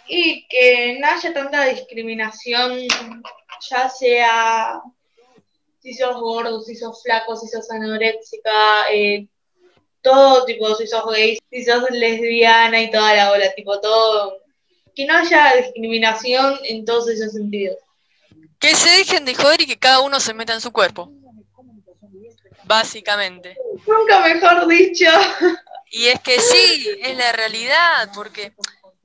Y 0.08 0.48
que 0.48 0.98
no 1.00 1.08
haya 1.08 1.32
tanta 1.32 1.66
discriminación, 1.66 2.88
ya 3.70 3.88
sea 3.88 4.82
si 5.80 5.94
sos 5.94 6.20
gordo, 6.20 6.60
si 6.62 6.76
sos 6.76 7.02
flaco, 7.04 7.36
si 7.36 7.48
sos 7.48 7.70
anoréxica, 7.72 8.92
eh, 8.92 9.28
todo 10.02 10.46
tipo, 10.46 10.76
si 10.76 10.88
sos 10.88 11.04
gay, 11.12 11.40
si 11.50 11.64
sos 11.64 11.84
lesbiana 11.92 12.82
y 12.82 12.92
toda 12.92 13.14
la 13.16 13.30
bola, 13.30 13.54
tipo 13.54 13.80
todo. 13.80 14.38
Que 14.96 15.06
no 15.06 15.16
haya 15.16 15.56
discriminación 15.56 16.60
en 16.64 16.86
todos 16.86 17.10
esos 17.10 17.34
sentidos. 17.34 17.78
Que 18.60 18.76
se 18.76 18.90
dejen 18.90 19.26
de 19.26 19.36
joder 19.36 19.62
y 19.62 19.68
que 19.68 19.80
cada 19.80 20.02
uno 20.02 20.20
se 20.20 20.34
meta 20.34 20.54
en 20.54 20.62
su 20.62 20.72
cuerpo. 20.72 21.12
Básicamente. 22.66 23.56
Nunca 23.88 24.20
mejor 24.20 24.68
dicho. 24.68 25.10
Y 25.90 26.08
es 26.08 26.20
que 26.22 26.40
sí, 26.40 26.88
es 27.02 27.18
la 27.18 27.32
realidad, 27.34 28.12
porque 28.14 28.54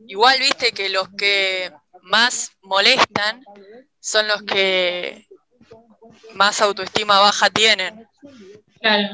igual 0.07 0.39
viste 0.39 0.73
que 0.73 0.89
los 0.89 1.09
que 1.19 1.73
más 2.03 2.53
molestan 2.63 3.43
son 3.99 4.29
los 4.29 4.43
que 4.43 5.27
más 6.35 6.61
autoestima 6.61 7.19
baja 7.19 7.51
tienen. 7.51 8.09
Claro. 8.81 9.09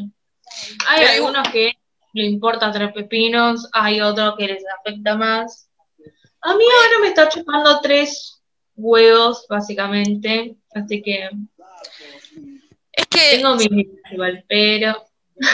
Hay 0.88 0.99
Pero 1.00 1.09
hay- 1.11 1.16
algunos 1.16 1.49
que 1.49 1.73
le 2.14 2.25
importa 2.26 2.71
tres 2.73 2.92
pepinos, 2.92 3.68
hay 3.73 4.00
otros 4.00 4.35
que 4.37 4.47
les 4.47 4.62
afecta 4.78 5.16
más. 5.16 5.68
A 6.42 6.54
mí 6.54 6.64
ahora 6.64 6.99
me 7.00 7.09
está 7.09 7.28
chupando 7.28 7.80
tres 7.80 8.42
huevos, 8.76 9.47
básicamente. 9.49 10.56
Así 10.75 11.02
que 11.02 11.30
Es 12.92 13.06
que, 13.06 13.37
tengo 13.37 13.54
límites 13.54 14.00
igual, 14.11 14.44
pero 14.49 15.06
me- 15.37 15.49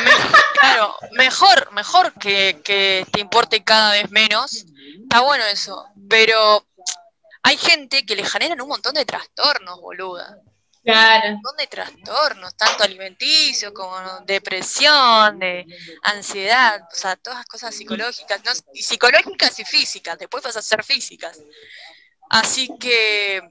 claro, 0.61 0.95
mejor, 1.13 1.73
mejor 1.73 2.13
que, 2.15 2.61
que 2.65 3.07
te 3.13 3.21
importe 3.21 3.63
cada 3.63 3.93
vez 3.93 4.11
menos. 4.11 4.65
Está 5.03 5.21
bueno 5.21 5.45
eso, 5.45 5.87
pero 6.09 6.67
hay 7.43 7.57
gente 7.57 8.05
que 8.05 8.17
le 8.17 8.25
generan 8.25 8.61
un 8.61 8.69
montón 8.69 8.95
de 8.95 9.05
trastornos, 9.05 9.81
boluda. 9.81 10.39
Claro. 10.85 11.27
un 11.29 11.33
montón 11.35 11.57
de 11.59 11.67
trastornos, 11.67 12.57
tanto 12.57 12.85
alimenticios 12.85 13.73
como 13.73 13.95
depresión, 14.27 15.39
de 15.39 15.67
ansiedad, 16.03 16.81
o 16.91 16.95
sea, 16.97 17.17
todas 17.17 17.45
cosas 17.47 17.75
psicológicas, 17.75 18.41
¿no? 18.45 18.53
y 18.73 18.83
psicológicas 18.83 19.59
y 19.59 19.65
físicas, 19.65 20.19
después 20.19 20.43
vas 20.45 20.57
a 20.57 20.63
ser 20.63 20.83
físicas. 20.85 21.39
Así 22.31 22.69
que, 22.79 23.43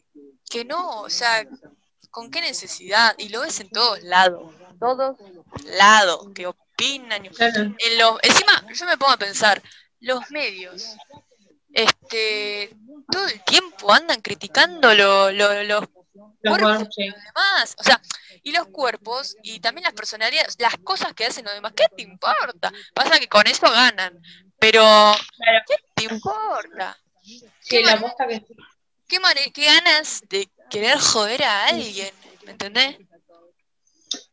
que 0.50 0.66
no, 0.66 1.02
o 1.02 1.10
sea, 1.10 1.46
¿con 2.12 2.32
qué 2.32 2.42
necesidad? 2.42 3.14
Y 3.18 3.30
lo 3.30 3.42
ves 3.42 3.60
en 3.60 3.70
todos 3.70 4.02
lados, 4.04 4.54
todos 4.80 5.18
lados, 5.78 6.28
que 6.34 6.48
opinan. 6.48 7.26
claro. 7.30 7.62
en 7.78 7.98
los- 7.98 8.20
encima, 8.22 8.64
yo 8.74 8.86
me 8.86 8.98
pongo 8.98 9.14
a 9.14 9.18
pensar, 9.18 9.62
los 10.00 10.30
medios, 10.32 10.96
este, 11.74 12.76
todo 13.12 13.26
el 13.28 13.44
tiempo 13.44 13.92
andan 13.92 14.22
criticando 14.22 14.94
lo- 14.94 15.32
lo- 15.32 15.64
Los 15.64 15.88
cuerpos 16.18 16.60
gordos, 16.60 16.88
sí. 16.96 17.04
de 17.04 17.10
los 17.12 17.24
demás, 17.24 17.76
o 17.80 17.84
sea, 17.84 18.02
y 18.44 18.52
los 18.52 18.68
cuerpos 18.68 19.36
y 19.44 19.60
también 19.60 19.84
las 19.84 19.94
personalidades, 19.94 20.56
las 20.60 20.78
cosas 20.78 21.14
que 21.14 21.26
hacen 21.26 21.46
los 21.46 21.54
demás, 21.54 21.74
¿qué 21.76 21.86
te 21.96 22.02
importa? 22.04 22.72
Pasa 22.94 23.20
que 23.20 23.28
con 23.28 23.48
eso 23.48 23.70
ganan, 23.70 24.22
pero 24.60 24.82
Claro. 24.82 25.66
¿qué 25.68 25.76
te 25.96 26.14
importa? 26.14 26.98
Sí, 27.24 27.44
¿Qué, 27.70 27.82
la 27.84 27.94
man- 27.94 28.02
posta 28.02 28.28
que 28.28 28.44
qué 29.08 29.20
qué 29.54 29.66
ganas 29.66 30.22
de 30.30 30.50
querer 30.70 30.98
joder 31.00 31.44
a 31.44 31.68
alguien? 31.68 32.14
¿Me 32.46 32.52
entendés? 32.52 32.98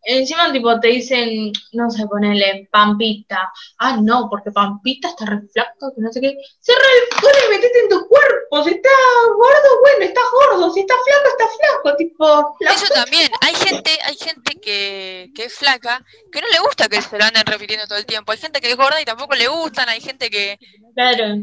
Encima, 0.06 0.52
tipo, 0.52 0.78
te 0.80 0.88
dicen, 0.88 1.52
no 1.72 1.90
sé, 1.90 2.06
ponele 2.06 2.68
Pampita. 2.70 3.52
Ah, 3.78 3.96
no, 4.00 4.28
porque 4.28 4.50
Pampita 4.50 5.08
está 5.08 5.24
re 5.24 5.40
flaca, 5.52 5.72
que 5.94 6.00
no 6.02 6.12
sé 6.12 6.20
qué. 6.20 6.28
El 6.28 7.20
cola 7.20 7.38
y 7.46 7.50
metete 7.50 7.80
en 7.80 7.88
tu 7.88 8.06
cuerpo. 8.06 8.64
Si 8.64 8.70
está 8.70 8.90
gordo, 9.28 9.80
bueno, 9.80 10.04
está 10.04 10.20
gordo. 10.32 10.72
Si 10.72 10.80
está 10.80 10.94
flaco, 10.94 11.28
está 11.28 11.44
flaco. 11.56 11.96
Tipo, 11.96 12.56
Eso 12.60 12.94
también, 12.94 13.30
hay 13.40 13.54
gente, 13.54 13.90
hay 14.04 14.16
gente 14.16 14.60
que, 14.60 15.30
que 15.34 15.44
es 15.44 15.54
flaca, 15.54 16.04
que 16.30 16.40
no 16.40 16.48
le 16.48 16.58
gusta 16.60 16.88
que 16.88 17.00
se 17.00 17.18
lo 17.18 17.24
anden 17.24 17.46
repitiendo 17.46 17.86
todo 17.86 17.98
el 17.98 18.06
tiempo. 18.06 18.32
Hay 18.32 18.38
gente 18.38 18.60
que 18.60 18.70
es 18.70 18.76
gorda 18.76 19.00
y 19.00 19.04
tampoco 19.04 19.34
le 19.34 19.48
gustan, 19.48 19.88
hay 19.88 20.00
gente 20.00 20.28
que 20.30 20.58
Claro. 20.94 21.42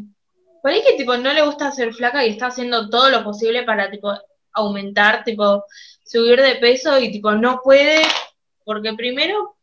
Por 0.62 0.72
ahí 0.72 0.84
que 0.84 0.94
tipo 0.94 1.18
no 1.18 1.34
le 1.34 1.42
gusta 1.42 1.72
ser 1.72 1.94
flaca 1.94 2.26
y 2.26 2.32
está 2.32 2.48
haciendo 2.48 2.90
todo 2.90 3.10
lo 3.10 3.24
posible 3.24 3.64
para 3.64 3.90
tipo 3.90 4.14
aumentar, 4.54 5.24
tipo 5.24 5.66
subir 6.12 6.42
de 6.42 6.56
peso 6.56 7.00
y 7.00 7.12
tipo 7.12 7.32
no 7.32 7.62
puede 7.64 8.02
porque 8.66 8.94
primero 8.94 9.56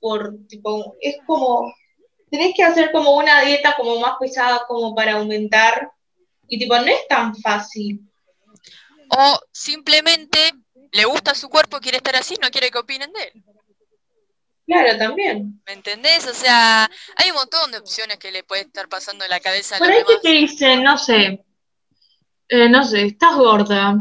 por 0.00 0.36
tipo 0.46 0.94
es 1.00 1.16
como 1.26 1.72
tenés 2.30 2.54
que 2.54 2.62
hacer 2.62 2.92
como 2.92 3.16
una 3.16 3.40
dieta 3.42 3.74
como 3.76 3.98
más 4.00 4.16
pesada 4.20 4.64
como 4.68 4.94
para 4.94 5.14
aumentar 5.14 5.90
y 6.48 6.58
tipo 6.58 6.76
no 6.76 6.86
es 6.86 7.08
tan 7.08 7.34
fácil. 7.36 8.00
o 9.08 9.40
simplemente 9.52 10.38
le 10.92 11.04
gusta 11.04 11.34
su 11.34 11.48
cuerpo, 11.48 11.80
quiere 11.80 11.98
estar 11.98 12.16
así, 12.16 12.36
no 12.40 12.50
quiere 12.50 12.70
que 12.70 12.78
opinen 12.78 13.12
de 13.12 13.22
él. 13.24 13.44
Claro, 14.66 14.98
también. 14.98 15.60
¿Me 15.66 15.74
entendés? 15.74 16.26
O 16.26 16.34
sea, 16.34 16.90
hay 17.16 17.30
un 17.30 17.36
montón 17.36 17.70
de 17.70 17.78
opciones 17.78 18.18
que 18.18 18.32
le 18.32 18.44
puede 18.44 18.62
estar 18.62 18.88
pasando 18.88 19.24
en 19.24 19.30
la 19.30 19.40
cabeza 19.40 19.76
a 19.76 19.78
Por 19.78 19.88
los 19.88 19.96
ahí 19.96 20.04
que 20.06 20.20
te 20.22 20.28
dicen, 20.30 20.82
no 20.82 20.96
sé, 20.96 21.44
eh, 22.48 22.68
no 22.68 22.82
sé, 22.84 23.06
estás 23.06 23.36
gorda. 23.36 23.96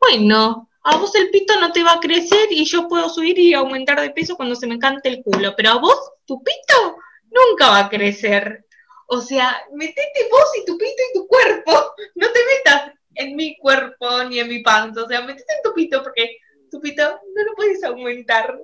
Bueno, 0.00 0.68
a 0.84 0.96
vos 0.98 1.14
el 1.14 1.30
pito 1.30 1.58
no 1.60 1.72
te 1.72 1.82
va 1.82 1.94
a 1.94 2.00
crecer 2.00 2.48
y 2.50 2.64
yo 2.66 2.88
puedo 2.88 3.08
subir 3.08 3.38
y 3.38 3.54
aumentar 3.54 4.00
de 4.00 4.10
peso 4.10 4.36
cuando 4.36 4.54
se 4.54 4.66
me 4.66 4.78
cante 4.78 5.08
el 5.08 5.22
culo, 5.22 5.54
pero 5.56 5.70
a 5.70 5.78
vos, 5.78 6.12
tu 6.26 6.42
pito, 6.42 6.98
nunca 7.30 7.70
va 7.70 7.78
a 7.80 7.88
crecer. 7.88 8.66
O 9.06 9.20
sea, 9.22 9.62
metete 9.72 10.28
vos 10.30 10.46
y 10.60 10.64
tu 10.66 10.76
pito 10.76 11.02
y 11.10 11.18
tu 11.18 11.26
cuerpo. 11.26 11.72
No 12.16 12.28
te 12.30 12.40
metas 12.44 12.92
en 13.14 13.34
mi 13.34 13.56
cuerpo 13.56 14.24
ni 14.24 14.38
en 14.38 14.48
mi 14.48 14.62
panza. 14.62 15.02
O 15.02 15.08
sea, 15.08 15.22
metete 15.22 15.54
en 15.56 15.62
tu 15.62 15.74
pito 15.74 16.02
porque 16.02 16.38
tu 16.70 16.80
pito 16.80 17.02
no 17.02 17.44
lo 17.44 17.54
puedes 17.54 17.82
aumentar 17.82 18.58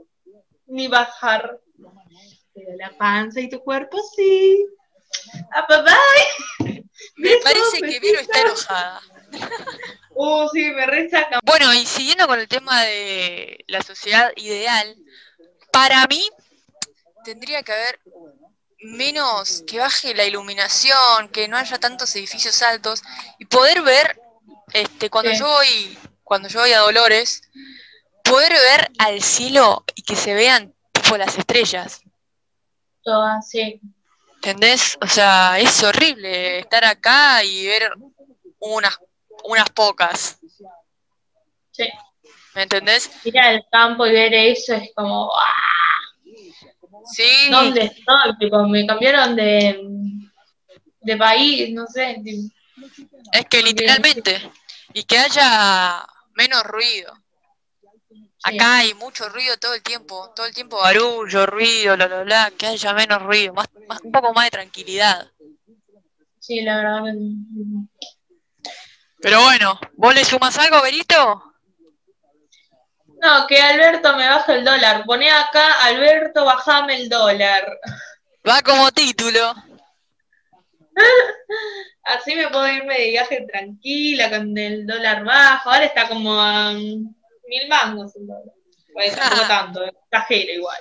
ni 0.66 0.88
bajar. 0.88 1.58
Pero 2.54 2.76
la 2.76 2.96
panza 2.96 3.40
y 3.40 3.48
tu 3.48 3.60
cuerpo 3.60 3.98
sí. 4.14 4.66
¡A 5.52 5.66
papá! 5.66 5.96
Me 7.16 7.36
parece 7.42 7.80
que 7.80 8.00
Vero 8.00 8.20
está 8.20 8.40
enojada. 8.40 9.00
Uh, 10.22 10.46
sí, 10.52 10.70
me 10.72 10.84
resaca. 10.84 11.40
Bueno, 11.44 11.72
y 11.72 11.86
siguiendo 11.86 12.26
con 12.26 12.38
el 12.38 12.46
tema 12.46 12.82
de 12.82 13.64
la 13.68 13.80
sociedad 13.80 14.30
ideal, 14.36 14.94
para 15.72 16.06
mí 16.08 16.22
tendría 17.24 17.62
que 17.62 17.72
haber 17.72 18.00
menos, 18.82 19.64
que 19.66 19.78
baje 19.78 20.14
la 20.14 20.26
iluminación, 20.26 21.30
que 21.32 21.48
no 21.48 21.56
haya 21.56 21.78
tantos 21.78 22.14
edificios 22.16 22.60
altos 22.60 23.02
y 23.38 23.46
poder 23.46 23.80
ver, 23.80 24.20
este, 24.74 25.08
cuando 25.08 25.30
Sí. 25.30 25.38
yo 25.38 25.46
voy, 25.46 25.98
cuando 26.22 26.48
yo 26.50 26.60
voy 26.60 26.72
a 26.72 26.80
Dolores, 26.80 27.40
poder 28.22 28.52
ver 28.52 28.90
al 28.98 29.22
cielo 29.22 29.84
y 29.94 30.02
que 30.02 30.16
se 30.16 30.34
vean 30.34 30.74
tipo 30.92 31.16
las 31.16 31.38
estrellas. 31.38 32.02
Todas, 33.02 33.48
sí. 33.48 33.80
¿Entendés? 34.34 34.98
O 35.00 35.06
sea, 35.06 35.58
es 35.58 35.82
horrible 35.82 36.58
estar 36.58 36.84
acá 36.84 37.42
y 37.42 37.66
ver 37.66 37.90
unas, 38.58 38.98
unas 39.44 39.68
pocas. 39.70 40.38
Sí. 41.70 41.88
¿Me 42.54 42.62
entendés? 42.62 43.10
Ir 43.24 43.38
al 43.38 43.64
campo 43.70 44.06
y 44.06 44.12
ver 44.12 44.34
eso 44.34 44.74
es 44.74 44.90
como, 44.94 45.30
¡ah! 45.34 45.44
Sí. 47.12 47.48
¿Dónde 47.50 47.82
estoy? 47.84 48.36
Tipo, 48.38 48.66
me 48.66 48.86
cambiaron 48.86 49.36
de, 49.36 49.80
de 51.00 51.16
país, 51.16 51.72
no 51.72 51.86
sé. 51.86 52.20
tipo, 52.24 52.54
Es 53.32 53.46
que 53.46 53.62
literalmente, 53.62 54.50
y 54.92 55.04
que 55.04 55.18
haya 55.18 56.04
menos 56.34 56.62
ruido. 56.64 57.14
Sí. 58.10 58.56
Acá 58.56 58.78
hay 58.78 58.94
mucho 58.94 59.28
ruido 59.28 59.56
todo 59.58 59.74
el 59.74 59.82
tiempo, 59.82 60.32
todo 60.34 60.46
el 60.46 60.54
tiempo 60.54 60.78
barullo, 60.78 61.46
ruido, 61.46 61.94
bla, 61.94 62.06
bla, 62.06 62.22
bla, 62.22 62.52
que 62.56 62.66
haya 62.66 62.92
menos 62.94 63.22
ruido, 63.22 63.52
más, 63.54 63.68
más- 63.86 64.00
un 64.02 64.10
poco 64.12 64.32
más 64.32 64.46
de 64.46 64.50
tranquilidad. 64.50 65.30
Sí, 66.38 66.62
la 66.62 66.76
verdad. 66.78 67.14
Pero 69.22 69.42
bueno, 69.42 69.78
¿vos 69.94 70.14
le 70.14 70.24
sumas 70.24 70.56
algo, 70.58 70.80
Berito? 70.82 71.50
No, 73.22 73.46
que 73.46 73.60
Alberto 73.60 74.16
me 74.16 74.26
baje 74.28 74.54
el 74.54 74.64
dólar. 74.64 75.04
Poné 75.04 75.30
acá, 75.30 75.84
Alberto, 75.84 76.44
bajame 76.44 76.96
el 76.96 77.08
dólar. 77.08 77.78
Va 78.48 78.62
como 78.62 78.90
título. 78.92 79.54
Así 82.04 82.34
me 82.34 82.48
puedo 82.48 82.66
irme 82.66 82.98
de 82.98 83.10
viaje 83.10 83.46
tranquila, 83.46 84.30
con 84.30 84.56
el 84.56 84.86
dólar 84.86 85.22
bajo. 85.22 85.70
Ahora 85.70 85.84
está 85.84 86.08
como 86.08 86.40
a 86.40 86.72
mil 86.72 87.68
mangos 87.68 88.16
el 88.16 88.26
dólar. 88.26 88.54
Pues 88.94 89.14
tampoco 89.16 89.46
tanto, 89.46 89.84
exagero 89.84 90.52
igual. 90.52 90.78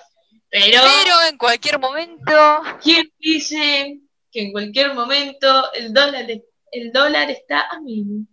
Pero, 0.49 0.81
Pero 0.81 1.21
en 1.29 1.37
cualquier 1.37 1.77
momento, 1.77 2.61
¿quién 2.81 3.11
dice 3.19 3.99
que 4.31 4.43
en 4.43 4.51
cualquier 4.51 4.93
momento 4.93 5.71
el 5.73 5.93
dólar, 5.93 6.25
el 6.71 6.91
dólar 6.91 7.29
está 7.31 7.61
a 7.69 7.79
mil? 7.79 8.27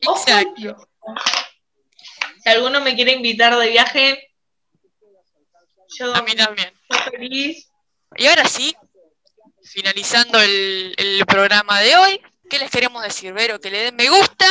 Exacto. 0.00 0.88
Si 2.42 2.48
alguno 2.48 2.80
me 2.80 2.94
quiere 2.94 3.12
invitar 3.12 3.56
de 3.56 3.68
viaje, 3.70 4.34
yo, 5.98 6.14
A 6.14 6.22
mí 6.22 6.34
también. 6.34 6.72
feliz. 7.10 7.70
Y 8.16 8.26
ahora 8.26 8.44
sí, 8.46 8.74
finalizando 9.62 10.40
el, 10.40 10.94
el 10.96 11.24
programa 11.26 11.80
de 11.80 11.96
hoy, 11.96 12.22
¿qué 12.48 12.58
les 12.58 12.70
queremos 12.70 13.02
decir, 13.02 13.32
Vero? 13.32 13.60
Que 13.60 13.70
le 13.70 13.78
den 13.84 13.96
me 13.96 14.08
gusta, 14.08 14.46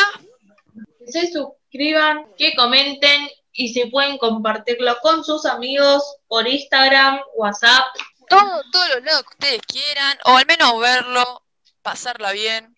Que 0.99 1.11
se 1.11 1.31
suscriban, 1.31 2.25
que 2.37 2.55
comenten 2.55 3.27
y 3.53 3.73
si 3.73 3.85
pueden 3.85 4.17
compartirlo 4.17 4.97
con 5.01 5.23
sus 5.23 5.45
amigos 5.45 6.03
por 6.27 6.47
Instagram, 6.47 7.21
WhatsApp. 7.35 7.85
todo, 8.27 8.61
todos 8.71 8.89
los 8.95 9.03
lados 9.03 9.23
que 9.23 9.29
ustedes 9.29 9.61
quieran, 9.67 10.17
o 10.25 10.35
al 10.37 10.45
menos 10.45 10.77
verlo, 10.79 11.43
pasarla 11.81 12.31
bien, 12.33 12.74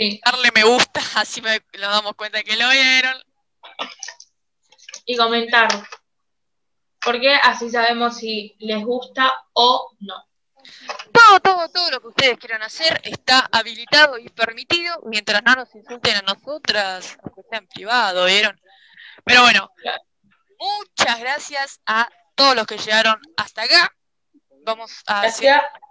Sí, 0.00 0.18
darle 0.24 0.50
me 0.54 0.64
gusta, 0.64 0.98
así 1.16 1.42
me, 1.42 1.60
nos 1.74 1.90
damos 1.90 2.14
cuenta 2.14 2.42
que 2.42 2.56
lo 2.56 2.70
vieron. 2.70 3.22
y 5.04 5.14
comentar. 5.14 5.68
Porque 7.04 7.34
así 7.34 7.68
sabemos 7.68 8.16
si 8.16 8.56
les 8.60 8.82
gusta 8.82 9.30
o 9.52 9.94
no. 10.00 10.26
Todo, 11.12 11.40
todo, 11.40 11.68
todo 11.68 11.90
lo 11.90 12.00
que 12.00 12.06
ustedes 12.08 12.38
quieran 12.38 12.62
hacer 12.62 12.98
está 13.04 13.46
habilitado 13.52 14.16
y 14.16 14.30
permitido 14.30 15.00
mientras 15.04 15.42
no 15.42 15.54
nos 15.54 15.74
insulten 15.74 16.16
a 16.16 16.22
nosotras, 16.22 17.18
aunque 17.22 17.42
sea 17.42 17.58
en 17.58 17.66
privado, 17.66 18.24
¿vieron? 18.24 18.58
Pero 19.24 19.42
bueno, 19.42 19.70
muchas 20.58 21.20
gracias 21.20 21.80
a 21.84 22.08
todos 22.34 22.56
los 22.56 22.66
que 22.66 22.78
llegaron 22.78 23.20
hasta 23.36 23.62
acá. 23.64 23.94
Vamos 24.64 25.02
a 25.06 25.22
hacer 25.22 25.44
Gracias 25.44 25.89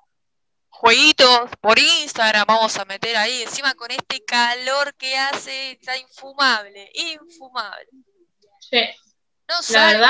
jueguitos 0.80 1.50
por 1.60 1.78
Instagram, 1.78 2.46
vamos 2.48 2.78
a 2.78 2.86
meter 2.86 3.18
ahí, 3.18 3.42
encima 3.42 3.74
con 3.74 3.92
este 3.92 4.24
calor 4.24 4.96
que 4.96 5.18
hace, 5.18 5.72
está 5.72 5.98
infumable, 5.98 6.90
infumable. 6.94 7.90
Sí. 8.62 8.82
No 9.50 9.62
sale. 9.62 10.06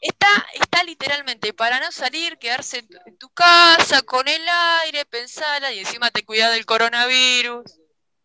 Está, 0.00 0.28
está 0.52 0.84
literalmente 0.84 1.52
para 1.52 1.80
no 1.80 1.90
salir, 1.90 2.38
quedarse 2.38 2.86
en 3.06 3.18
tu, 3.18 3.28
casa, 3.30 4.02
con 4.02 4.28
el 4.28 4.42
aire, 4.84 5.04
pensala, 5.04 5.72
y 5.72 5.80
encima 5.80 6.12
te 6.12 6.24
cuidas 6.24 6.52
del 6.52 6.64
coronavirus. 6.64 7.64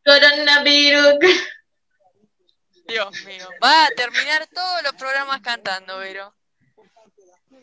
Coronavirus. 0.05 1.15
Dios 2.85 3.23
mío, 3.23 3.49
va 3.63 3.85
a 3.85 3.89
terminar 3.91 4.47
todos 4.53 4.83
los 4.83 4.93
programas 4.93 5.41
cantando, 5.41 5.97
Vero. 5.97 6.35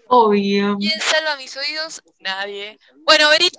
Obvio. 0.09 0.77
¿Quién 0.79 1.01
salva 1.01 1.37
mis 1.37 1.57
oídos? 1.57 2.03
Nadie. 2.21 2.79
Bueno, 3.05 3.29
Verito, 3.29 3.59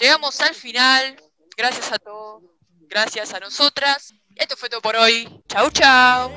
Llegamos 0.00 0.40
al 0.40 0.54
final. 0.54 1.16
Gracias 1.56 1.92
a 1.92 1.98
todos. 1.98 2.42
Gracias 2.88 3.32
a 3.32 3.40
nosotras. 3.40 4.14
Esto 4.34 4.56
fue 4.56 4.68
todo 4.68 4.80
por 4.80 4.96
hoy. 4.96 5.28
Chau, 5.48 5.70
chau. 5.70 6.30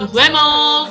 Nos 0.00 0.12
vemos. 0.12 0.90